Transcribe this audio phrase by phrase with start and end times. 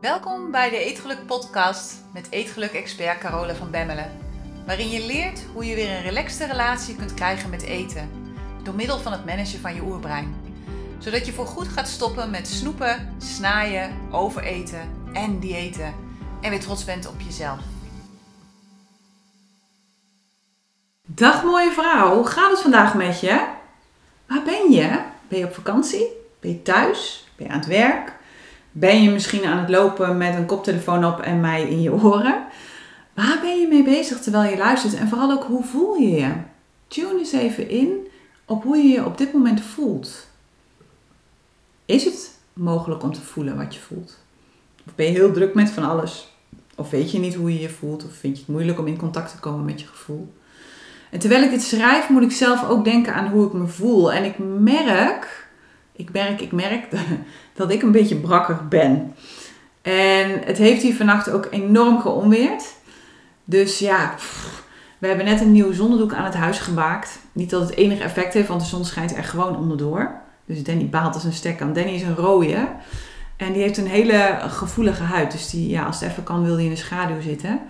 [0.00, 4.10] Welkom bij de Eetgeluk podcast met Eetgeluk-expert Carole van Bemmelen.
[4.66, 8.10] Waarin je leert hoe je weer een relaxte relatie kunt krijgen met eten.
[8.62, 10.34] Door middel van het managen van je oerbrein.
[10.98, 15.94] Zodat je voorgoed gaat stoppen met snoepen, snaaien, overeten en diëten.
[16.40, 17.58] En weer trots bent op jezelf.
[21.06, 23.46] Dag mooie vrouw, hoe gaat het vandaag met je?
[24.26, 25.02] Waar ben je?
[25.28, 26.06] Ben je op vakantie?
[26.40, 27.28] Ben je thuis?
[27.36, 28.18] Ben je aan het werk?
[28.72, 32.44] Ben je misschien aan het lopen met een koptelefoon op en mij in je oren?
[33.14, 34.94] Waar ben je mee bezig terwijl je luistert?
[34.94, 36.32] En vooral ook, hoe voel je je?
[36.88, 38.08] Tune eens even in
[38.44, 40.26] op hoe je je op dit moment voelt.
[41.84, 44.18] Is het mogelijk om te voelen wat je voelt?
[44.86, 46.28] Of ben je heel druk met van alles?
[46.74, 48.04] Of weet je niet hoe je je voelt?
[48.04, 50.32] Of vind je het moeilijk om in contact te komen met je gevoel?
[51.10, 54.12] En terwijl ik dit schrijf, moet ik zelf ook denken aan hoe ik me voel.
[54.12, 55.48] En ik merk,
[56.00, 56.86] ik merk, ik merk
[57.54, 59.14] dat ik een beetje brakker ben.
[59.82, 62.64] En het heeft hier vannacht ook enorm geonweerd.
[63.44, 64.14] Dus ja,
[64.98, 67.18] we hebben net een nieuw zonnedoek aan het huis gemaakt.
[67.32, 70.10] Niet dat het enig effect heeft, want de zon schijnt er gewoon onderdoor.
[70.46, 71.72] Dus Danny baalt als een stek aan.
[71.72, 72.68] Danny is een rode.
[73.36, 75.32] En die heeft een hele gevoelige huid.
[75.32, 77.60] Dus die, ja, als het even kan, wil hij in de schaduw zitten.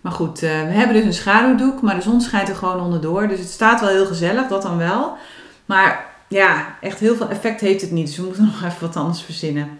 [0.00, 3.28] Maar goed, uh, we hebben dus een schaduwdoek, maar de zon schijnt er gewoon onderdoor.
[3.28, 5.16] Dus het staat wel heel gezellig, dat dan wel.
[5.66, 8.06] Maar ja, echt heel veel effect heeft het niet.
[8.06, 9.78] Dus we moeten nog even wat anders verzinnen.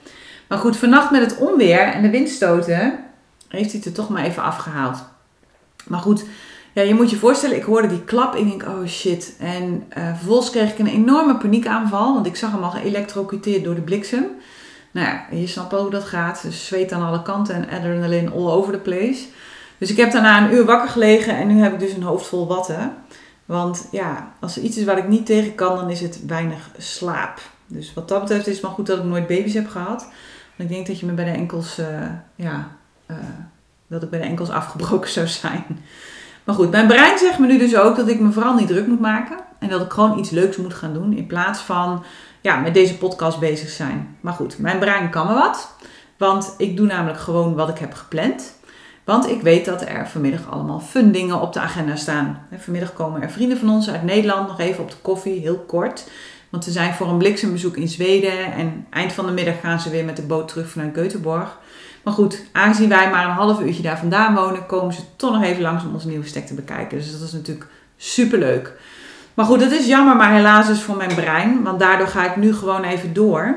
[0.48, 2.98] Maar goed, vannacht met het onweer en de windstoten
[3.48, 5.04] heeft hij het er toch maar even afgehaald.
[5.86, 6.24] Maar goed,
[6.72, 9.36] ja, je moet je voorstellen, ik hoorde die klap en ik denk, oh shit.
[9.38, 13.74] En uh, vervolgens kreeg ik een enorme paniekaanval, want ik zag hem al geëlectrocuteerd door
[13.74, 14.26] de bliksem.
[14.90, 16.42] Nou ja, je snapt wel hoe dat gaat.
[16.42, 19.24] Dus zweet aan alle kanten en adrenaline all over the place.
[19.78, 22.26] Dus ik heb daarna een uur wakker gelegen en nu heb ik dus een hoofd
[22.26, 22.94] vol watten.
[23.46, 26.70] Want ja, als er iets is waar ik niet tegen kan, dan is het weinig
[26.78, 27.40] slaap.
[27.66, 30.00] Dus wat dat betreft is het maar goed dat ik nooit baby's heb gehad.
[30.56, 31.86] Want ik denk dat je me bij de enkels, uh,
[32.34, 32.68] ja,
[33.10, 33.16] uh,
[33.86, 35.64] dat ik bij de enkels afgebroken zou zijn.
[36.44, 38.86] Maar goed, mijn brein zegt me nu dus ook dat ik me vooral niet druk
[38.86, 39.36] moet maken.
[39.58, 41.16] En dat ik gewoon iets leuks moet gaan doen.
[41.16, 42.04] In plaats van
[42.40, 44.16] ja, met deze podcast bezig zijn.
[44.20, 45.74] Maar goed, mijn brein kan me wat.
[46.18, 48.54] Want ik doe namelijk gewoon wat ik heb gepland.
[49.06, 52.46] Want ik weet dat er vanmiddag allemaal fun dingen op de agenda staan.
[52.56, 56.10] Vanmiddag komen er vrienden van ons uit Nederland nog even op de koffie, heel kort.
[56.48, 58.52] Want ze zijn voor een bliksembezoek in Zweden.
[58.52, 61.58] En eind van de middag gaan ze weer met de boot terug vanuit Göteborg.
[62.02, 65.42] Maar goed, aangezien wij maar een half uurtje daar vandaan wonen, komen ze toch nog
[65.42, 66.98] even langs om onze nieuwe stek te bekijken.
[66.98, 68.72] Dus dat is natuurlijk super leuk.
[69.34, 71.62] Maar goed, dat is jammer, maar helaas is voor mijn brein.
[71.62, 73.56] Want daardoor ga ik nu gewoon even door.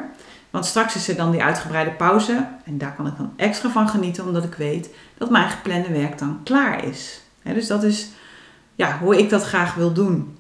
[0.50, 2.48] Want straks is er dan die uitgebreide pauze.
[2.66, 6.18] En daar kan ik dan extra van genieten, omdat ik weet dat mijn geplande werk
[6.18, 7.22] dan klaar is.
[7.44, 8.10] dus dat is
[8.76, 10.38] ja, hoe ik dat graag wil doen.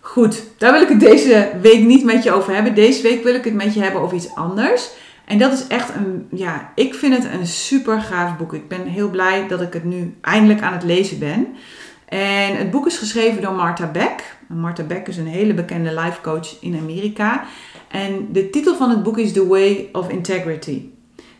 [0.00, 2.74] Goed, daar wil ik het deze week niet met je over hebben.
[2.74, 4.90] Deze week wil ik het met je hebben over iets anders.
[5.24, 8.54] En dat is echt een, ja, ik vind het een super gaaf boek.
[8.54, 11.46] Ik ben heel blij dat ik het nu eindelijk aan het lezen ben.
[12.08, 14.36] En het boek is geschreven door Martha Beck.
[14.46, 17.44] Martha Beck is een hele bekende life coach in Amerika.
[17.88, 20.82] En de titel van het boek is The Way of Integrity.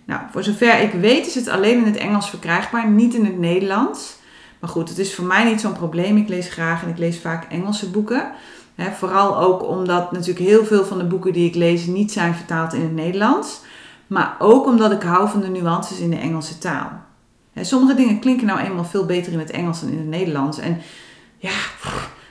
[0.04, 3.38] Nou, voor zover ik weet is het alleen in het Engels verkrijgbaar, niet in het
[3.38, 4.16] Nederlands.
[4.58, 6.16] Maar goed, het is voor mij niet zo'n probleem.
[6.16, 8.32] Ik lees graag en ik lees vaak Engelse boeken.
[8.76, 12.72] vooral ook omdat natuurlijk heel veel van de boeken die ik lees niet zijn vertaald
[12.72, 13.60] in het Nederlands.
[14.06, 16.90] Maar ook omdat ik hou van de nuances in de Engelse taal.
[17.64, 20.58] Sommige dingen klinken nou eenmaal veel beter in het Engels dan in het Nederlands.
[20.58, 20.80] En
[21.36, 21.52] ja,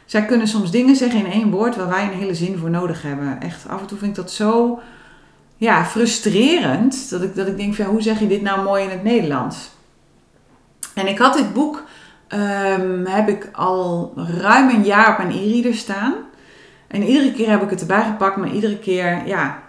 [0.05, 3.01] zij kunnen soms dingen zeggen in één woord waar wij een hele zin voor nodig
[3.01, 3.41] hebben.
[3.41, 4.79] Echt, af en toe vind ik dat zo
[5.57, 7.09] ja, frustrerend.
[7.09, 9.69] Dat ik, dat ik denk, van, hoe zeg je dit nou mooi in het Nederlands?
[10.93, 11.83] En ik had dit boek,
[12.29, 16.13] um, heb ik al ruim een jaar op mijn e-reader staan.
[16.87, 19.63] En iedere keer heb ik het erbij gepakt, maar iedere keer, ja,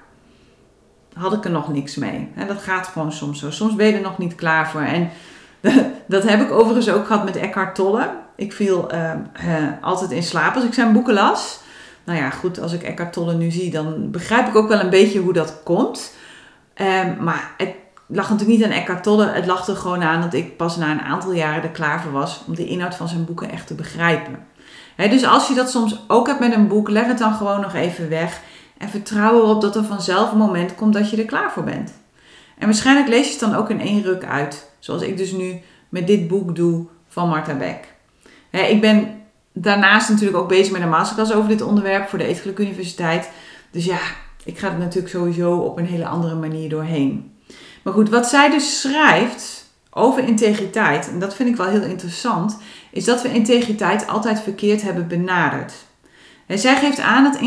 [1.14, 2.28] had ik er nog niks mee.
[2.34, 3.50] En dat gaat gewoon soms zo.
[3.50, 4.80] Soms ben je er nog niet klaar voor.
[4.80, 5.10] En
[6.06, 8.10] dat heb ik overigens ook gehad met Eckhart Tolle.
[8.36, 9.12] Ik viel uh,
[9.80, 11.60] altijd in slaap als ik zijn boeken las.
[12.04, 14.90] Nou ja, goed, als ik Eckhart Tolle nu zie, dan begrijp ik ook wel een
[14.90, 16.14] beetje hoe dat komt.
[16.74, 17.70] Um, maar het
[18.06, 19.26] lag natuurlijk niet aan Eckhart Tolle.
[19.26, 22.12] Het lag er gewoon aan dat ik pas na een aantal jaren er klaar voor
[22.12, 24.46] was om de inhoud van zijn boeken echt te begrijpen.
[24.96, 27.74] dus als je dat soms ook hebt met een boek, leg het dan gewoon nog
[27.74, 28.40] even weg.
[28.78, 31.92] En vertrouw erop dat er vanzelf een moment komt dat je er klaar voor bent.
[32.58, 34.67] En waarschijnlijk lees je het dan ook in één ruk uit.
[34.78, 37.94] Zoals ik dus nu met dit boek doe van Marta Beck.
[38.50, 39.22] ik ben
[39.52, 43.30] daarnaast natuurlijk ook bezig met een masterclass over dit onderwerp voor de Eetgeluk Universiteit.
[43.70, 43.98] Dus ja,
[44.44, 47.32] ik ga er natuurlijk sowieso op een hele andere manier doorheen.
[47.82, 52.58] Maar goed, wat zij dus schrijft over integriteit, en dat vind ik wel heel interessant,
[52.90, 55.72] is dat we integriteit altijd verkeerd hebben benaderd.
[56.46, 57.40] En zij geeft aan dat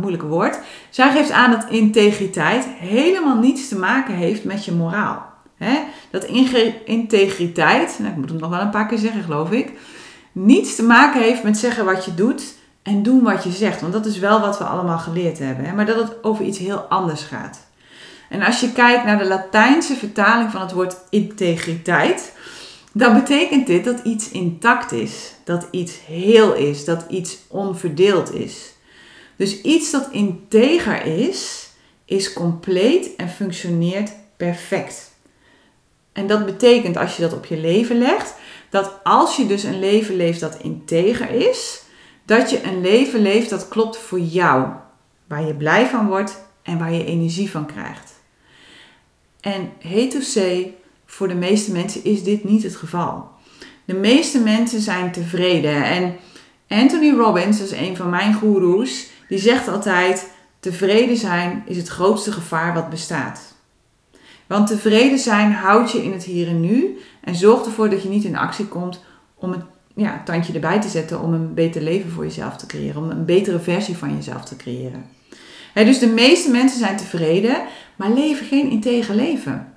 [0.00, 0.58] moeilijke woord.
[0.90, 5.27] Zij geeft aan dat integriteit helemaal niets te maken heeft met je moraal.
[5.58, 5.78] He?
[6.10, 6.24] Dat
[6.84, 9.72] integriteit, nou, ik moet het nog wel een paar keer zeggen, geloof ik,
[10.32, 12.42] niets te maken heeft met zeggen wat je doet
[12.82, 13.80] en doen wat je zegt.
[13.80, 15.64] Want dat is wel wat we allemaal geleerd hebben.
[15.64, 15.74] Hè?
[15.74, 17.66] Maar dat het over iets heel anders gaat.
[18.28, 22.32] En als je kijkt naar de Latijnse vertaling van het woord integriteit,
[22.92, 28.72] dan betekent dit dat iets intact is, dat iets heel is, dat iets onverdeeld is.
[29.36, 31.68] Dus iets dat integer is,
[32.04, 35.10] is compleet en functioneert perfect.
[36.18, 38.34] En dat betekent als je dat op je leven legt,
[38.70, 41.82] dat als je dus een leven leeft dat integer is,
[42.24, 44.68] dat je een leven leeft dat klopt voor jou,
[45.28, 48.12] waar je blij van wordt en waar je energie van krijgt.
[49.40, 50.74] En hate to say,
[51.06, 53.28] voor de meeste mensen is dit niet het geval.
[53.84, 55.84] De meeste mensen zijn tevreden.
[55.84, 56.16] En
[56.68, 60.30] Anthony Robbins, dat is een van mijn goeroes, die zegt altijd:
[60.60, 63.56] tevreden zijn is het grootste gevaar wat bestaat.
[64.48, 68.08] Want tevreden zijn houdt je in het hier en nu en zorgt ervoor dat je
[68.08, 69.04] niet in actie komt
[69.34, 69.62] om het
[69.94, 73.24] ja, tandje erbij te zetten om een beter leven voor jezelf te creëren, om een
[73.24, 75.04] betere versie van jezelf te creëren.
[75.74, 77.56] dus de meeste mensen zijn tevreden,
[77.96, 79.72] maar leven geen integer leven.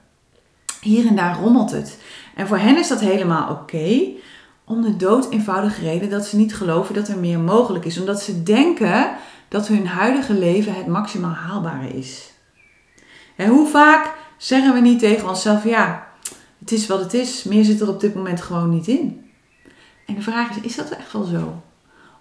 [0.82, 1.98] Hier en daar rommelt het.
[2.36, 4.08] En voor hen is dat helemaal oké,
[4.66, 8.22] om de dood eenvoudige reden dat ze niet geloven dat er meer mogelijk is, omdat
[8.22, 9.12] ze denken
[9.48, 12.32] dat hun huidige leven het maximaal haalbare is.
[13.36, 16.08] En hoe vaak zeggen we niet tegen onszelf, ja,
[16.60, 19.32] het is wat het is, meer zit er op dit moment gewoon niet in.
[20.06, 21.62] En de vraag is, is dat echt wel zo?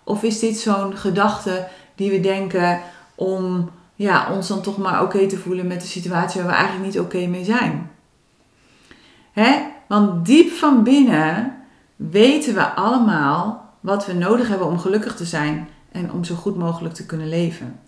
[0.04, 2.80] Of is dit zo'n gedachte die we denken
[3.14, 6.86] om ja, ons dan toch maar oké te voelen met de situatie waar we eigenlijk
[6.86, 7.90] niet oké mee zijn?
[9.32, 9.66] Hè?
[9.88, 11.56] Want diep van binnen
[11.96, 16.56] weten we allemaal wat we nodig hebben om gelukkig te zijn en om zo goed
[16.56, 17.80] mogelijk te kunnen leven.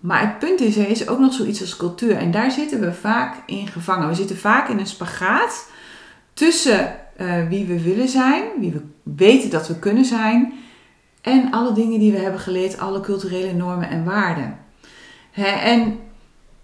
[0.00, 2.92] Maar het punt is, er is ook nog zoiets als cultuur en daar zitten we
[2.92, 4.08] vaak in gevangen.
[4.08, 5.68] We zitten vaak in een spagaat
[6.32, 10.52] tussen uh, wie we willen zijn, wie we weten dat we kunnen zijn
[11.20, 14.58] en alle dingen die we hebben geleerd, alle culturele normen en waarden.
[15.62, 15.98] en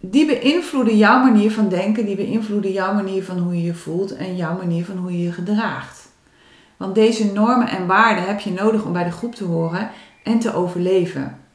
[0.01, 4.17] die beïnvloeden jouw manier van denken, die beïnvloeden jouw manier van hoe je je voelt
[4.17, 6.09] en jouw manier van hoe je je gedraagt.
[6.77, 9.91] Want deze normen en waarden heb je nodig om bij de groep te horen
[10.23, 11.46] en te overleven.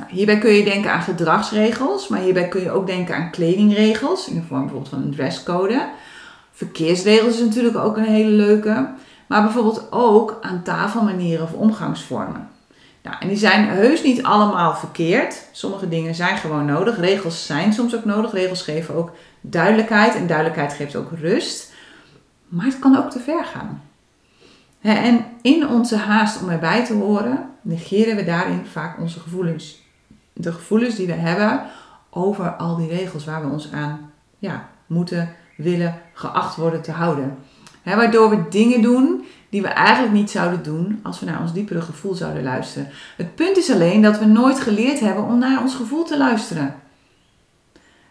[0.00, 4.28] Nou, hierbij kun je denken aan gedragsregels, maar hierbij kun je ook denken aan kledingregels
[4.28, 5.88] in de vorm bijvoorbeeld van een dresscode.
[6.52, 8.88] Verkeersregels is natuurlijk ook een hele leuke,
[9.26, 12.48] maar bijvoorbeeld ook aan tafelmanieren of omgangsvormen.
[13.02, 15.48] Nou, en die zijn heus niet allemaal verkeerd.
[15.52, 16.98] Sommige dingen zijn gewoon nodig.
[16.98, 18.32] Regels zijn soms ook nodig.
[18.32, 21.72] Regels geven ook duidelijkheid en duidelijkheid geeft ook rust.
[22.48, 23.82] Maar het kan ook te ver gaan.
[24.80, 29.88] En in onze haast om erbij te horen, negeren we daarin vaak onze gevoelens.
[30.32, 31.62] De gevoelens die we hebben
[32.10, 37.38] over al die regels waar we ons aan ja, moeten, willen, geacht worden te houden.
[37.84, 41.80] waardoor we dingen doen die we eigenlijk niet zouden doen als we naar ons diepere
[41.80, 42.88] gevoel zouden luisteren.
[43.16, 46.74] Het punt is alleen dat we nooit geleerd hebben om naar ons gevoel te luisteren.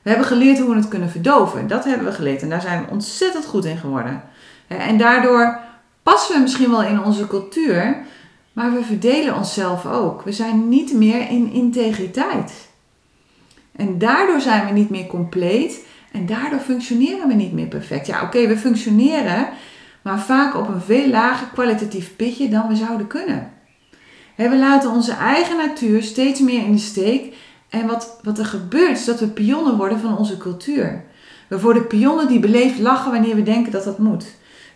[0.01, 1.67] We hebben geleerd hoe we het kunnen verdoven.
[1.67, 4.21] Dat hebben we geleerd en daar zijn we ontzettend goed in geworden.
[4.67, 5.59] En daardoor
[6.03, 7.97] passen we misschien wel in onze cultuur,
[8.59, 10.21] maar we verdelen onszelf ook.
[10.21, 12.69] We zijn niet meer in integriteit.
[13.75, 18.07] En daardoor zijn we niet meer compleet en daardoor functioneren we niet meer perfect.
[18.07, 19.47] Ja, oké, we functioneren,
[20.01, 23.51] maar vaak op een veel lager kwalitatief pitje dan we zouden kunnen.
[24.35, 27.35] We laten onze eigen natuur steeds meer in de steek.
[27.69, 31.03] En wat, wat er gebeurt is dat we pionnen worden van onze cultuur.
[31.47, 34.25] We worden pionnen die beleefd lachen wanneer we denken dat dat moet.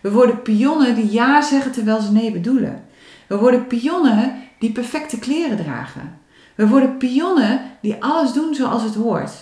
[0.00, 2.92] We worden pionnen die ja zeggen terwijl ze nee bedoelen.
[3.28, 6.18] We worden pionnen die perfecte kleren dragen.
[6.54, 9.32] We worden pionnen die alles doen zoals het hoort.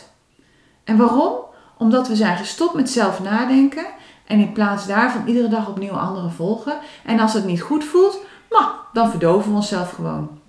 [0.85, 1.35] En waarom?
[1.79, 3.87] Omdat we zijn gestopt met zelf nadenken
[4.27, 6.79] en in plaats daarvan iedere dag opnieuw anderen volgen.
[7.05, 8.19] En als het niet goed voelt,
[8.51, 10.41] nou, dan verdoven we onszelf gewoon.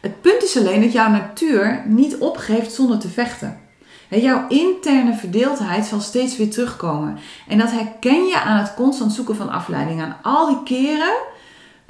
[0.00, 3.60] Het punt is alleen dat jouw natuur niet opgeeft zonder te vechten.
[4.08, 7.18] Jouw interne verdeeldheid zal steeds weer terugkomen.
[7.48, 10.02] En dat herken je aan het constant zoeken van afleiding.
[10.02, 11.12] Aan al die keren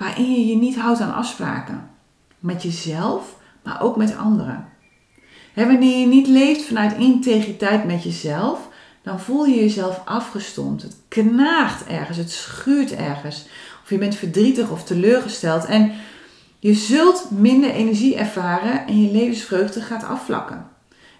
[0.00, 1.90] waarin je je niet houdt aan afspraken.
[2.38, 4.68] Met jezelf, maar ook met anderen.
[5.54, 8.68] wanneer je niet leeft vanuit integriteit met jezelf,
[9.02, 10.82] dan voel je jezelf afgestomd.
[10.82, 13.46] Het knaagt ergens, het schuurt ergens.
[13.82, 15.64] Of je bent verdrietig of teleurgesteld.
[15.64, 15.92] En
[16.58, 20.66] je zult minder energie ervaren en je levensvreugde gaat afvlakken.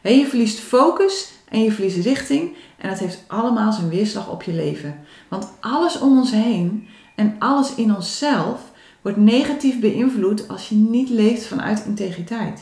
[0.03, 2.57] je verliest focus en je verliest richting.
[2.79, 5.05] En dat heeft allemaal zijn weerslag op je leven.
[5.29, 8.70] Want alles om ons heen en alles in onszelf
[9.03, 12.61] wordt negatief beïnvloed als je niet leeft vanuit integriteit.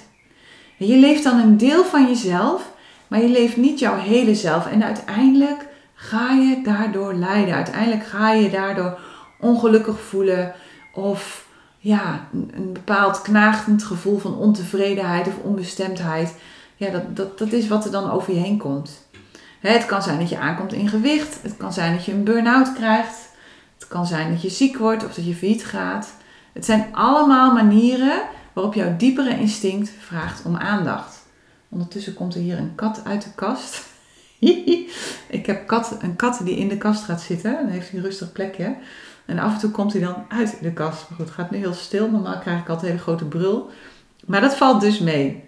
[0.77, 2.73] Je leeft dan een deel van jezelf,
[3.09, 4.67] maar je leeft niet jouw hele zelf.
[4.67, 7.55] En uiteindelijk ga je daardoor lijden.
[7.55, 8.99] Uiteindelijk ga je daardoor
[9.41, 10.55] ongelukkig voelen
[10.93, 11.47] of
[11.79, 16.35] ja, een bepaald knaagend gevoel van ontevredenheid of onbestemdheid.
[16.77, 19.07] Ja, dat, dat, dat is wat er dan over je heen komt.
[19.61, 21.43] Het kan zijn dat je aankomt in gewicht.
[21.43, 23.29] Het kan zijn dat je een burn-out krijgt.
[23.79, 26.15] Het kan zijn dat je ziek wordt of dat je failliet gaat.
[26.53, 31.27] Het zijn allemaal manieren waarop jouw diepere instinct vraagt om aandacht.
[31.69, 33.87] Ondertussen komt er hier een kat uit de kast.
[35.39, 37.53] ik heb een kat die in de kast gaat zitten.
[37.53, 38.77] Dan heeft hij een rustig plekje.
[39.27, 41.09] En af en toe komt hij dan uit de kast.
[41.09, 42.11] Maar goed, het gaat nu heel stil.
[42.11, 43.71] Normaal krijg ik altijd een hele grote brul.
[44.27, 45.45] Maar dat valt dus mee.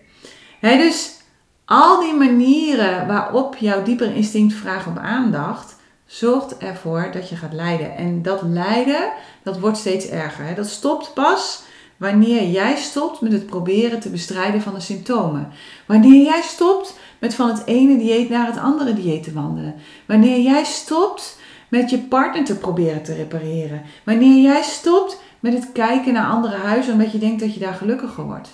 [0.61, 1.19] dus
[1.65, 5.77] al die manieren waarop jouw dieper instinct vraagt om aandacht,
[6.11, 7.97] zorgt ervoor dat je gaat lijden.
[7.97, 9.13] En dat lijden,
[9.43, 10.55] dat wordt steeds erger.
[10.55, 11.63] Dat stopt pas
[11.97, 15.49] wanneer jij stopt met het proberen te bestrijden van de symptomen.
[15.87, 19.75] Wanneer jij stopt met van het ene dieet naar het andere dieet te wandelen.
[20.07, 21.39] Wanneer jij stopt
[21.69, 23.83] met je partner te proberen te repareren.
[24.05, 27.75] Wanneer jij stopt met het kijken naar andere huizen omdat je denkt dat je daar
[27.75, 28.49] gelukkiger wordt.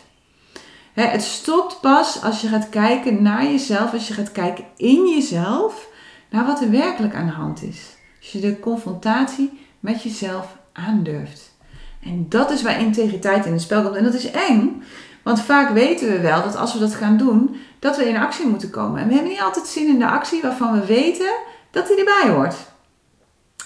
[0.92, 5.88] Het stopt pas als je gaat kijken naar jezelf, als je gaat kijken in jezelf,
[6.30, 7.94] naar wat er werkelijk aan de hand is.
[8.20, 11.54] Als je de confrontatie met jezelf aandurft.
[12.02, 13.96] En dat is waar integriteit in het spel komt.
[13.96, 14.82] En dat is eng,
[15.22, 18.46] want vaak weten we wel dat als we dat gaan doen, dat we in actie
[18.46, 19.00] moeten komen.
[19.00, 21.32] En we hebben niet altijd zin in de actie waarvan we weten
[21.70, 22.56] dat die erbij hoort.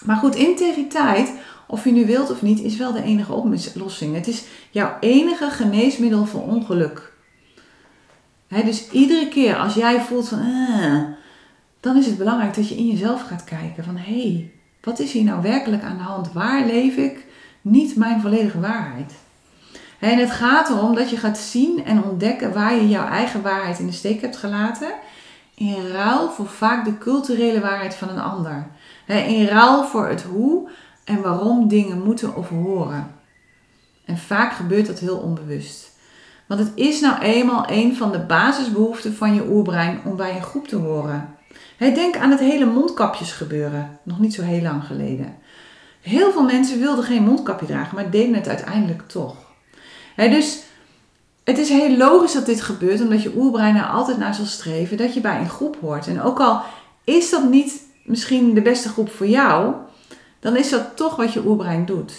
[0.05, 1.33] Maar goed, integriteit,
[1.67, 4.15] of je nu wilt of niet, is wel de enige oplossing.
[4.15, 7.13] Het is jouw enige geneesmiddel voor ongeluk.
[8.49, 11.03] dus iedere keer als jij voelt van, ah,
[11.81, 15.13] dan is het belangrijk dat je in jezelf gaat kijken van, hé, hey, wat is
[15.13, 16.33] hier nou werkelijk aan de hand?
[16.33, 17.27] Waar leef ik
[17.61, 19.13] niet mijn volledige waarheid?
[19.99, 23.79] En het gaat erom dat je gaat zien en ontdekken waar je jouw eigen waarheid
[23.79, 24.93] in de steek hebt gelaten,
[25.55, 28.67] in ruil voor vaak de culturele waarheid van een ander.
[29.07, 30.71] In ruil voor het hoe
[31.05, 33.15] en waarom dingen moeten of horen.
[34.05, 35.91] En vaak gebeurt dat heel onbewust.
[36.47, 40.43] Want het is nou eenmaal een van de basisbehoeften van je oerbrein om bij een
[40.43, 41.35] groep te horen.
[41.89, 45.37] Denk aan het hele mondkapjesgebeuren, nog niet zo heel lang geleden.
[46.01, 49.35] Heel veel mensen wilden geen mondkapje dragen, maar deden het uiteindelijk toch.
[50.17, 50.63] dus
[51.45, 54.97] het is heel logisch dat dit gebeurt, omdat je oerbrein er altijd naar zal streven
[54.97, 56.07] dat je bij een groep hoort.
[56.07, 56.63] En ook al
[57.05, 59.75] is dat niet misschien de beste groep voor jou,
[60.41, 62.13] dan is dat toch wat je oerbrein doet.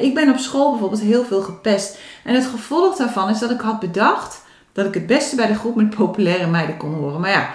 [0.00, 1.98] Ik ben op school bijvoorbeeld heel veel gepest.
[2.24, 4.42] En het gevolg daarvan is dat ik had bedacht
[4.72, 7.20] dat ik het beste bij de groep met populaire meiden kon horen.
[7.20, 7.54] Maar ja,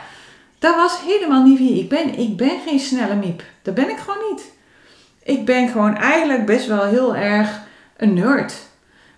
[0.59, 2.19] dat was helemaal niet wie ik ben.
[2.19, 3.43] Ik ben geen snelle miep.
[3.61, 4.51] Dat ben ik gewoon niet.
[5.23, 7.61] Ik ben gewoon eigenlijk best wel heel erg
[7.97, 8.53] een nerd.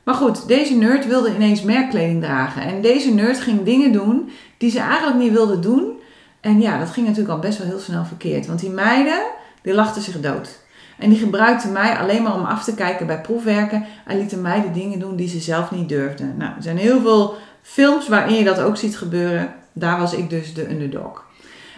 [0.04, 2.62] Maar goed, deze nerd wilde ineens merkkleding dragen.
[2.62, 6.00] En deze nerd ging dingen doen die ze eigenlijk niet wilde doen.
[6.42, 8.48] En ja, dat ging natuurlijk al best wel heel snel verkeerd.
[8.48, 9.22] Want die meiden,
[9.62, 10.60] die lachten zich dood.
[10.98, 13.86] En die gebruikten mij alleen maar om af te kijken bij proefwerken.
[14.06, 16.36] En lieten mij de dingen doen die ze zelf niet durfden.
[16.38, 19.54] Nou, er zijn heel veel films waarin je dat ook ziet gebeuren.
[19.74, 21.28] Daar was ik dus de underdog.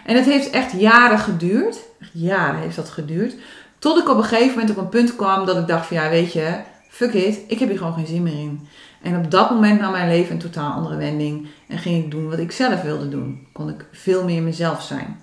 [0.04, 1.78] En het heeft echt jaren geduurd.
[2.00, 3.34] Echt jaren heeft dat geduurd.
[3.78, 6.08] Tot ik op een gegeven moment op een punt kwam dat ik dacht van ja,
[6.08, 8.68] weet je, fuck it, ik heb hier gewoon geen zin meer in.
[9.02, 12.28] En op dat moment nam mijn leven een totaal andere wending en ging ik doen
[12.28, 13.46] wat ik zelf wilde doen.
[13.52, 15.20] Kon ik veel meer mezelf zijn.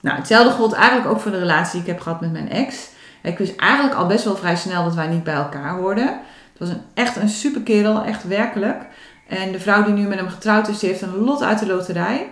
[0.00, 2.88] Nou, hetzelfde gold eigenlijk ook voor de relatie die ik heb gehad met mijn ex.
[3.22, 6.06] Ik wist eigenlijk al best wel vrij snel dat wij niet bij elkaar hoorden.
[6.06, 8.86] Het was een, echt een super kerel, echt werkelijk.
[9.28, 11.66] En de vrouw die nu met hem getrouwd is, die heeft een lot uit de
[11.66, 12.30] loterij.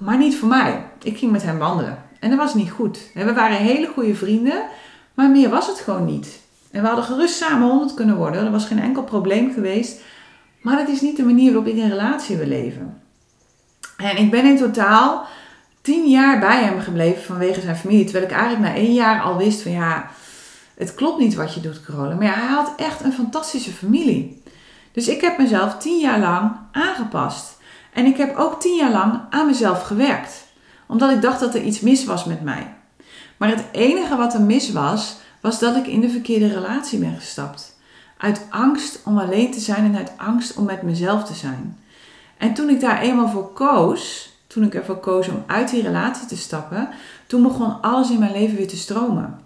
[0.00, 0.84] Maar niet voor mij.
[1.02, 2.02] Ik ging met hem wandelen.
[2.20, 2.98] En dat was niet goed.
[3.14, 4.62] We waren hele goede vrienden,
[5.14, 6.40] maar meer was het gewoon niet.
[6.70, 8.44] En we hadden gerust samen honderd kunnen worden.
[8.44, 10.00] Er was geen enkel probleem geweest.
[10.60, 13.02] Maar het is niet de manier waarop ik een relatie wil leven.
[13.96, 15.26] En ik ben in totaal
[15.80, 18.04] tien jaar bij hem gebleven vanwege zijn familie.
[18.04, 20.10] Terwijl ik eigenlijk na één jaar al wist van ja,
[20.74, 22.14] het klopt niet wat je doet, Carola.
[22.14, 24.42] Maar hij had echt een fantastische familie.
[24.92, 27.58] Dus ik heb mezelf tien jaar lang aangepast.
[27.92, 30.46] En ik heb ook tien jaar lang aan mezelf gewerkt.
[30.86, 32.74] Omdat ik dacht dat er iets mis was met mij.
[33.36, 37.14] Maar het enige wat er mis was, was dat ik in de verkeerde relatie ben
[37.14, 37.78] gestapt.
[38.16, 41.78] Uit angst om alleen te zijn en uit angst om met mezelf te zijn.
[42.36, 46.26] En toen ik daar eenmaal voor koos, toen ik ervoor koos om uit die relatie
[46.26, 46.88] te stappen,
[47.26, 49.38] toen begon alles in mijn leven weer te stromen.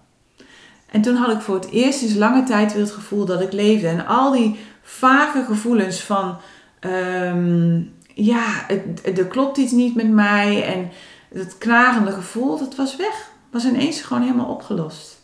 [0.90, 3.52] En toen had ik voor het eerst sinds lange tijd weer het gevoel dat ik
[3.52, 3.88] leefde.
[3.88, 6.36] En al die vage gevoelens van,
[6.80, 8.68] um, ja,
[9.14, 10.64] er klopt iets niet met mij.
[10.64, 10.90] En
[11.32, 13.32] het knagende gevoel, dat was weg.
[13.50, 15.22] Was ineens gewoon helemaal opgelost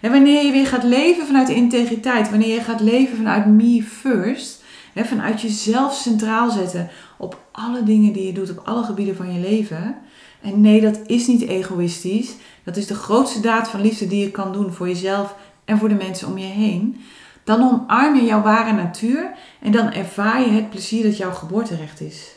[0.00, 4.62] En wanneer je weer gaat leven vanuit integriteit, wanneer je gaat leven vanuit me first,
[4.92, 9.32] hè, vanuit jezelf centraal zetten op alle dingen die je doet, op alle gebieden van
[9.32, 9.96] je leven.
[10.40, 12.34] En nee, dat is niet egoïstisch.
[12.64, 15.88] Dat is de grootste daad van liefde die je kan doen voor jezelf en voor
[15.88, 17.00] de mensen om je heen.
[17.48, 22.00] Dan omarm je jouw ware natuur en dan ervaar je het plezier dat jouw geboorterecht
[22.00, 22.36] is.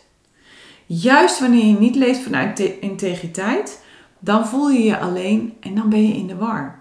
[0.86, 3.84] Juist wanneer je niet leeft vanuit integriteit,
[4.20, 6.80] dan voel je je alleen en dan ben je in de war.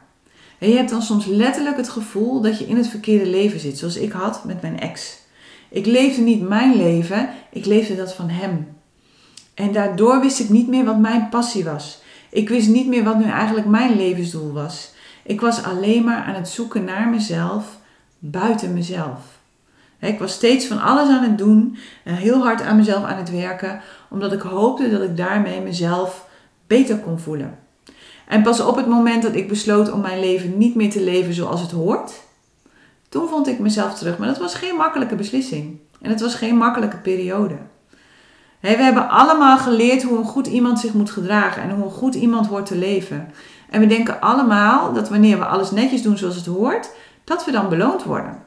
[0.58, 3.78] En je hebt dan soms letterlijk het gevoel dat je in het verkeerde leven zit,
[3.78, 5.18] zoals ik had met mijn ex.
[5.68, 8.76] Ik leefde niet mijn leven, ik leefde dat van hem.
[9.54, 12.02] En daardoor wist ik niet meer wat mijn passie was.
[12.30, 14.92] Ik wist niet meer wat nu eigenlijk mijn levensdoel was.
[15.22, 17.78] Ik was alleen maar aan het zoeken naar mezelf,
[18.20, 19.38] buiten mezelf.
[19.98, 23.30] Ik was steeds van alles aan het doen en heel hard aan mezelf aan het
[23.30, 26.28] werken, omdat ik hoopte dat ik daarmee mezelf
[26.66, 27.58] beter kon voelen.
[28.26, 31.34] En pas op het moment dat ik besloot om mijn leven niet meer te leven
[31.34, 32.12] zoals het hoort,
[33.08, 34.18] toen vond ik mezelf terug.
[34.18, 35.78] Maar dat was geen makkelijke beslissing.
[36.00, 37.56] En het was geen makkelijke periode.
[38.60, 42.14] we hebben allemaal geleerd hoe een goed iemand zich moet gedragen en hoe een goed
[42.14, 43.32] iemand hoort te leven.
[43.70, 46.90] En we denken allemaal dat wanneer we alles netjes doen zoals het hoort,
[47.30, 48.42] dat we dan beloond worden.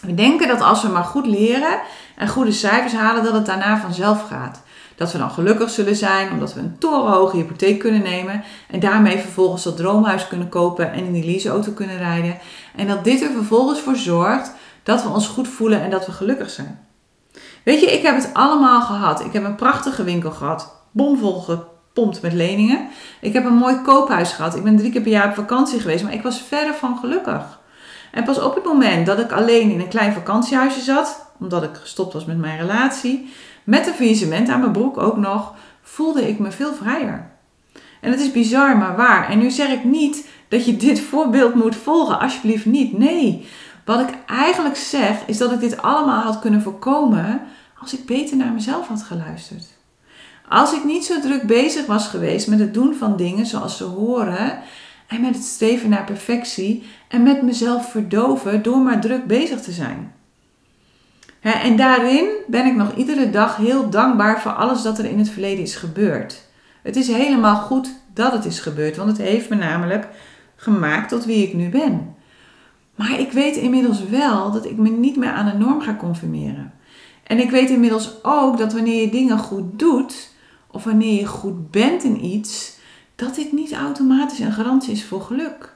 [0.00, 1.80] We denken dat als we maar goed leren
[2.16, 4.62] en goede cijfers halen, dat het daarna vanzelf gaat.
[4.96, 9.18] Dat we dan gelukkig zullen zijn omdat we een torenhoge hypotheek kunnen nemen en daarmee
[9.18, 12.38] vervolgens dat droomhuis kunnen kopen en in die leaseauto kunnen rijden.
[12.76, 14.52] En dat dit er vervolgens voor zorgt
[14.82, 16.86] dat we ons goed voelen en dat we gelukkig zijn.
[17.64, 19.24] Weet je, ik heb het allemaal gehad.
[19.24, 22.88] Ik heb een prachtige winkel gehad, bomvol gepompt met leningen.
[23.20, 24.56] Ik heb een mooi koophuis gehad.
[24.56, 27.60] Ik ben drie keer per jaar op vakantie geweest, maar ik was verder van gelukkig.
[28.12, 31.74] En pas op het moment dat ik alleen in een klein vakantiehuisje zat, omdat ik
[31.74, 33.32] gestopt was met mijn relatie,
[33.64, 37.30] met een faillissement aan mijn broek ook nog, voelde ik me veel vrijer.
[38.00, 39.28] En het is bizar, maar waar.
[39.28, 42.98] En nu zeg ik niet dat je dit voorbeeld moet volgen, alsjeblieft niet.
[42.98, 43.46] Nee,
[43.84, 47.40] wat ik eigenlijk zeg is dat ik dit allemaal had kunnen voorkomen
[47.78, 49.64] als ik beter naar mezelf had geluisterd.
[50.48, 53.84] Als ik niet zo druk bezig was geweest met het doen van dingen zoals ze
[53.84, 54.58] horen
[55.12, 59.72] en met het streven naar perfectie en met mezelf verdoven door maar druk bezig te
[59.72, 60.12] zijn.
[61.40, 65.28] En daarin ben ik nog iedere dag heel dankbaar voor alles dat er in het
[65.28, 66.48] verleden is gebeurd.
[66.82, 70.08] Het is helemaal goed dat het is gebeurd, want het heeft me namelijk
[70.56, 72.14] gemaakt tot wie ik nu ben.
[72.94, 76.72] Maar ik weet inmiddels wel dat ik me niet meer aan een norm ga conformeren.
[77.22, 80.30] En ik weet inmiddels ook dat wanneer je dingen goed doet,
[80.70, 82.80] of wanneer je goed bent in iets,
[83.22, 85.74] dat dit niet automatisch een garantie is voor geluk.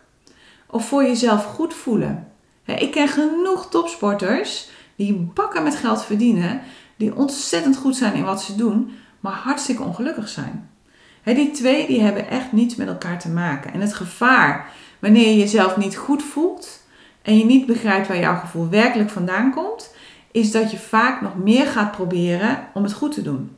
[0.66, 2.28] Of voor jezelf goed voelen.
[2.64, 6.60] Ik ken genoeg topsporters die bakken met geld verdienen,
[6.96, 10.70] die ontzettend goed zijn in wat ze doen, maar hartstikke ongelukkig zijn.
[11.24, 13.72] Die twee die hebben echt niets met elkaar te maken.
[13.72, 16.82] En het gevaar wanneer je jezelf niet goed voelt
[17.22, 19.94] en je niet begrijpt waar jouw gevoel werkelijk vandaan komt,
[20.32, 23.55] is dat je vaak nog meer gaat proberen om het goed te doen.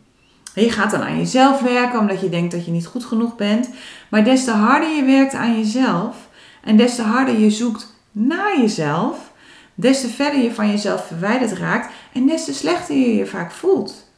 [0.60, 3.70] Je gaat dan aan jezelf werken omdat je denkt dat je niet goed genoeg bent.
[4.08, 6.28] Maar des te harder je werkt aan jezelf
[6.62, 9.32] en des te harder je zoekt naar jezelf,
[9.74, 13.52] des te verder je van jezelf verwijderd raakt en des te slechter je je vaak
[13.52, 14.10] voelt.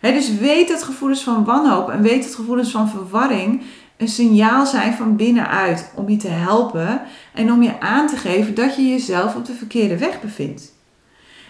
[0.00, 3.62] dus weet dat gevoelens van wanhoop en weet dat gevoelens van verwarring
[3.96, 7.02] een signaal zijn van binnenuit om je te helpen
[7.34, 10.72] en om je aan te geven dat je jezelf op de verkeerde weg bevindt.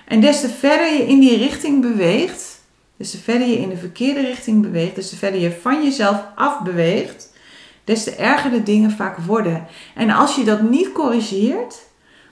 [0.04, 2.53] En des te verder je in die richting beweegt,
[2.96, 6.24] des te verder je in de verkeerde richting beweegt, des te verder je van jezelf
[6.34, 7.32] afbeweegt,
[7.84, 9.66] des te erger de dingen vaak worden.
[9.94, 11.82] En als je dat niet corrigeert,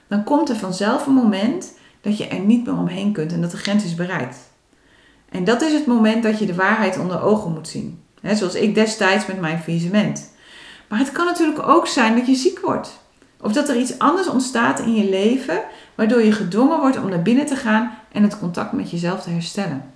[0.07, 3.51] dan komt er vanzelf een moment dat je er niet meer omheen kunt en dat
[3.51, 4.37] de grens is bereikt.
[5.29, 8.01] En dat is het moment dat je de waarheid onder ogen moet zien.
[8.31, 10.31] Zoals ik destijds met mijn faillissement.
[10.87, 13.01] Maar het kan natuurlijk ook zijn dat je ziek wordt.
[13.41, 15.61] Of dat er iets anders ontstaat in je leven,
[15.95, 19.29] waardoor je gedwongen wordt om naar binnen te gaan en het contact met jezelf te
[19.29, 19.92] herstellen.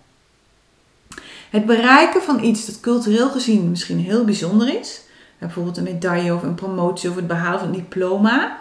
[1.50, 5.02] Het bereiken van iets dat cultureel gezien misschien heel bijzonder is,
[5.38, 8.58] bijvoorbeeld een medaille of een promotie of het behalen van een diploma,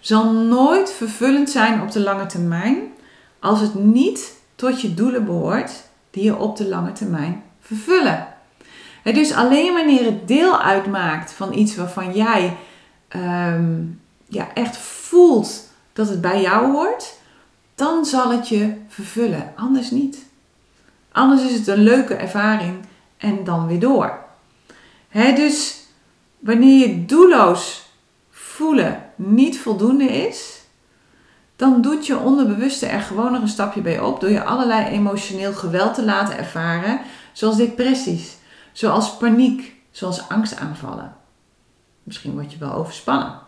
[0.00, 2.76] zal nooit vervullend zijn op de lange termijn
[3.40, 5.70] als het niet tot je doelen behoort
[6.10, 8.26] die je op de lange termijn vervullen.
[9.02, 12.56] Dus alleen wanneer het deel uitmaakt van iets waarvan jij
[13.08, 13.82] ehm,
[14.28, 17.14] ja, echt voelt dat het bij jou hoort,
[17.74, 19.52] dan zal het je vervullen.
[19.56, 20.30] Anders niet.
[21.12, 22.74] Anders is het een leuke ervaring
[23.16, 24.18] en dan weer door.
[25.12, 25.86] dus
[26.38, 27.82] wanneer je doelloos
[28.30, 30.60] voelen niet voldoende is,
[31.56, 35.52] dan doet je onderbewuste er gewoon nog een stapje bij op door je allerlei emotioneel
[35.52, 37.00] geweld te laten ervaren,
[37.32, 38.36] zoals depressies,
[38.72, 41.16] zoals paniek, zoals angstaanvallen.
[42.02, 43.40] Misschien word je wel overspannen.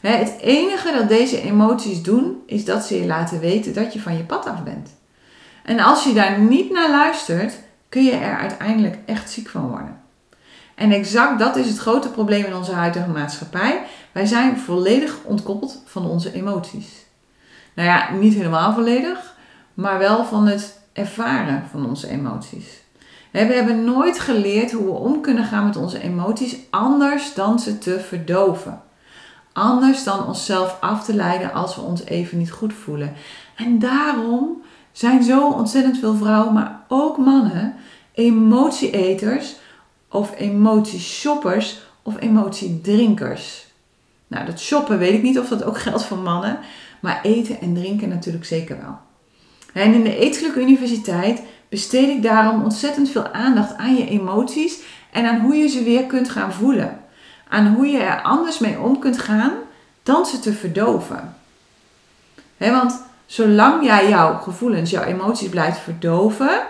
[0.00, 4.16] Het enige dat deze emoties doen, is dat ze je laten weten dat je van
[4.16, 5.00] je pad af bent.
[5.64, 7.54] En als je daar niet naar luistert,
[7.88, 10.00] kun je er uiteindelijk echt ziek van worden.
[10.74, 13.82] En exact dat is het grote probleem in onze huidige maatschappij.
[14.12, 17.04] Wij zijn volledig ontkoppeld van onze emoties.
[17.74, 19.34] Nou ja, niet helemaal volledig,
[19.74, 22.80] maar wel van het ervaren van onze emoties.
[23.30, 27.78] We hebben nooit geleerd hoe we om kunnen gaan met onze emoties anders dan ze
[27.78, 28.82] te verdoven.
[29.52, 33.12] Anders dan onszelf af te leiden als we ons even niet goed voelen.
[33.56, 37.74] En daarom zijn zo ontzettend veel vrouwen, maar ook mannen,
[38.14, 39.56] emotieeters
[40.08, 43.66] of emotieshoppers of emotiedrinkers.
[44.26, 46.58] Nou, dat shoppen weet ik niet of dat ook geldt voor mannen,
[47.00, 48.98] maar eten en drinken natuurlijk zeker wel.
[49.72, 54.78] En in de Eetgelijke Universiteit besteed ik daarom ontzettend veel aandacht aan je emoties
[55.12, 57.00] en aan hoe je ze weer kunt gaan voelen.
[57.48, 59.52] Aan hoe je er anders mee om kunt gaan
[60.02, 61.36] dan ze te verdoven.
[62.56, 66.60] want zolang jij jouw gevoelens, jouw emoties blijft verdoven,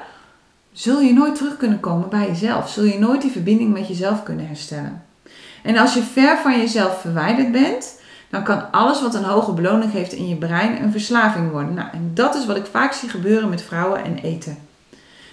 [0.72, 2.68] zul je nooit terug kunnen komen bij jezelf.
[2.68, 5.02] Zul je nooit die verbinding met jezelf kunnen herstellen.
[5.62, 9.92] En als je ver van jezelf verwijderd bent, dan kan alles wat een hoge beloning
[9.92, 11.74] heeft in je brein een verslaving worden.
[11.74, 14.58] Nou, en dat is wat ik vaak zie gebeuren met vrouwen en eten.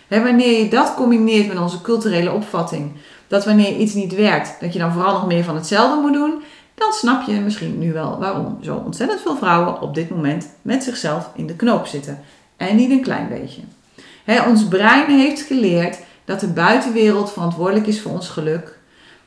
[0.07, 2.91] wanneer je dat combineert met onze culturele opvatting,
[3.27, 6.41] dat wanneer iets niet werkt, dat je dan vooral nog meer van hetzelfde moet doen,
[6.79, 10.83] dan snap je misschien nu wel waarom zo ontzettend veel vrouwen op dit moment met
[10.83, 12.19] zichzelf in de knoop zitten.
[12.57, 13.61] En niet een klein beetje.
[14.47, 18.79] ons brein heeft geleerd dat de buitenwereld verantwoordelijk is voor ons geluk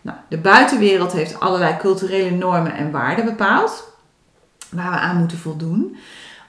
[0.02, 3.92] nou, de buitenwereld heeft allerlei culturele normen en waarden bepaald,
[4.70, 5.96] waar we aan moeten voldoen.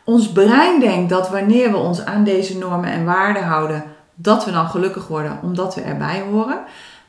[0.04, 3.84] Ons brein denkt dat wanneer we ons aan deze normen en waarden houden,
[4.16, 6.60] dat we dan gelukkig worden omdat we erbij horen.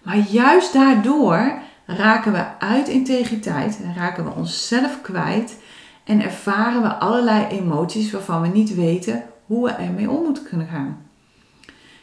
[0.02, 1.52] Maar juist daardoor
[1.86, 5.56] raken we uit integriteit, raken we onszelf kwijt
[6.04, 10.66] en ervaren we allerlei emoties waarvan we niet weten hoe we ermee om moeten kunnen
[10.66, 11.06] gaan.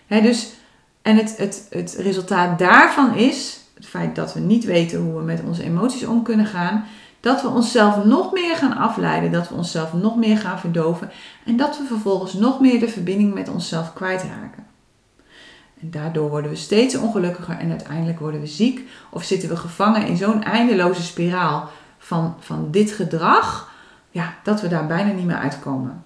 [0.08, 0.54] dus,
[1.02, 5.24] en het, het, het resultaat daarvan is het feit dat we niet weten hoe we
[5.24, 6.86] met onze emoties om kunnen gaan,
[7.20, 11.12] dat we onszelf nog meer gaan afleiden, dat we onszelf nog meer gaan verdoven
[11.46, 14.61] en dat we vervolgens nog meer de verbinding met onszelf kwijtraken.
[15.82, 20.08] En daardoor worden we steeds ongelukkiger en uiteindelijk worden we ziek of zitten we gevangen
[20.08, 23.72] in zo'n eindeloze spiraal van, van dit gedrag,
[24.12, 26.04] ja, dat we daar bijna niet meer uitkomen.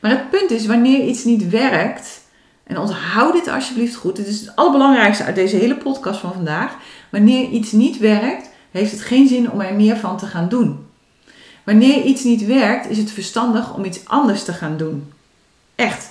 [0.00, 2.20] Maar het punt is, wanneer iets niet werkt,
[2.64, 4.16] en onthoud dit alsjeblieft goed.
[4.16, 6.76] Dit is het allerbelangrijkste uit deze hele podcast van vandaag.
[7.10, 10.86] Wanneer iets niet werkt, heeft het geen zin om er meer van te gaan doen.
[11.64, 15.12] Wanneer iets niet werkt, is het verstandig om iets anders te gaan doen.
[15.74, 16.10] Echt.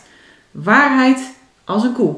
[0.51, 1.19] Waarheid
[1.63, 2.15] als een koe.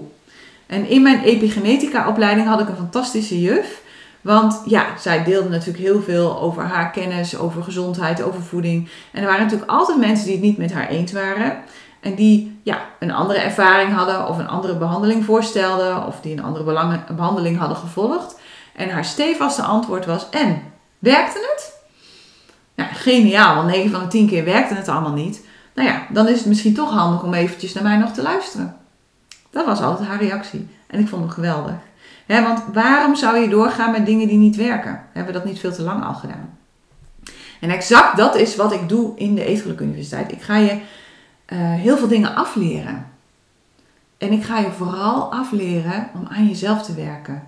[0.67, 3.81] En in mijn epigenetica opleiding had ik een fantastische juf.
[4.21, 8.89] Want ja, zij deelde natuurlijk heel veel over haar kennis, over gezondheid, over voeding.
[9.11, 11.57] En er waren natuurlijk altijd mensen die het niet met haar eens waren.
[11.99, 16.43] En die ja, een andere ervaring hadden of een andere behandeling voorstelden of die een
[16.43, 18.39] andere behandeling hadden gevolgd.
[18.75, 20.61] En haar stevaste antwoord was: En,
[20.99, 21.73] werkte het?
[22.75, 25.45] Nou, geniaal, want 9 van de 10 keer werkte het allemaal niet.
[25.75, 28.77] Nou ja, dan is het misschien toch handig om eventjes naar mij nog te luisteren.
[29.53, 30.67] Dat was altijd haar reactie.
[30.87, 31.73] En ik vond hem geweldig.
[32.27, 35.03] want waarom zou je doorgaan met dingen die niet werken?
[35.11, 36.57] Hebben we dat niet veel te lang al gedaan?
[37.59, 40.31] En exact dat is wat ik doe in de Eetgelijke Universiteit.
[40.31, 40.79] Ik ga je uh,
[41.73, 43.05] heel veel dingen afleren.
[44.17, 47.43] En ik ga je vooral afleren om aan jezelf te werken.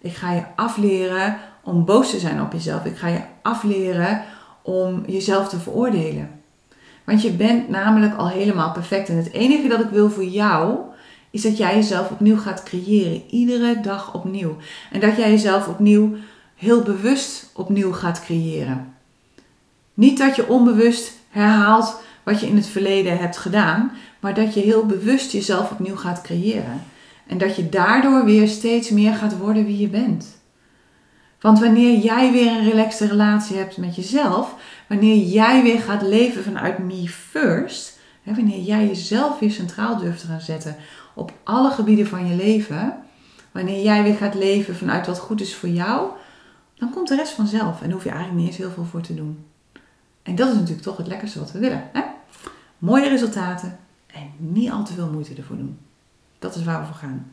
[0.00, 2.84] Ik ga je afleren om boos te zijn op jezelf.
[2.84, 4.22] Ik ga je afleren
[4.62, 6.30] om jezelf te veroordelen.
[7.04, 9.08] Want je bent namelijk al helemaal perfect.
[9.08, 10.78] En het enige dat ik wil voor jou
[11.30, 13.22] is dat jij jezelf opnieuw gaat creëren.
[13.30, 14.56] Iedere dag opnieuw.
[14.90, 16.16] En dat jij jezelf opnieuw
[16.56, 18.94] heel bewust opnieuw gaat creëren.
[19.94, 24.60] Niet dat je onbewust herhaalt wat je in het verleden hebt gedaan, maar dat je
[24.60, 26.82] heel bewust jezelf opnieuw gaat creëren.
[27.26, 30.38] En dat je daardoor weer steeds meer gaat worden wie je bent.
[31.40, 34.54] Want wanneer jij weer een relaxte relatie hebt met jezelf,
[34.88, 40.20] wanneer jij weer gaat leven vanuit me first, hè, wanneer jij jezelf weer centraal durft
[40.20, 40.76] te gaan zetten
[41.20, 43.02] op alle gebieden van je leven,
[43.52, 46.10] wanneer jij weer gaat leven vanuit wat goed is voor jou,
[46.74, 49.14] dan komt de rest vanzelf en hoef je eigenlijk niet eens heel veel voor te
[49.14, 49.44] doen.
[50.22, 51.82] En dat is natuurlijk toch het lekkerste wat we willen.
[51.92, 52.02] Hè?
[52.78, 55.78] Mooie resultaten en niet al te veel moeite ervoor doen.
[56.38, 57.32] Dat is waar we voor gaan.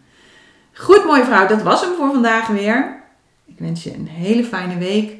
[0.73, 3.03] Goed, mooie vrouw, dat was hem voor vandaag weer.
[3.45, 5.15] Ik wens je een hele fijne week.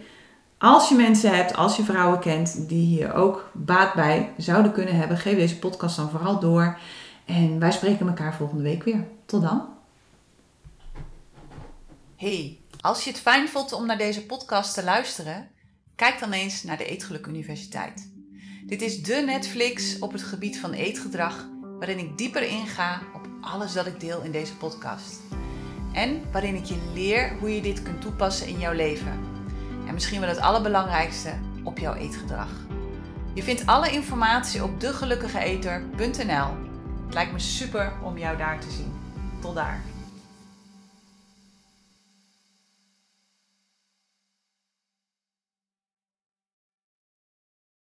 [0.58, 4.95] Als je mensen hebt, als je vrouwen kent die hier ook baat bij zouden kunnen
[4.95, 6.77] hebben, geef deze podcast dan vooral door.
[7.27, 9.07] En wij spreken elkaar volgende week weer.
[9.25, 9.67] Tot dan.
[12.15, 15.49] Hey, als je het fijn vond om naar deze podcast te luisteren
[15.97, 18.11] Kijk dan eens naar de Eetgeluk Universiteit.
[18.65, 21.47] Dit is de Netflix op het gebied van eetgedrag,
[21.79, 25.19] waarin ik dieper inga op alles dat ik deel in deze podcast.
[25.93, 29.19] En waarin ik je leer hoe je dit kunt toepassen in jouw leven.
[29.87, 32.49] En misschien wel het allerbelangrijkste, op jouw eetgedrag.
[33.33, 36.66] Je vindt alle informatie op degelukkigeeter.nl.
[37.07, 38.93] Het lijkt me super om jou daar te zien.
[39.39, 39.81] Tot daar.